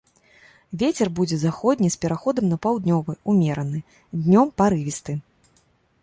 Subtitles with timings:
[0.83, 3.79] Вецер будзе заходні з пераходам на паўднёвы ўмераны,
[4.23, 5.13] днём парывісты.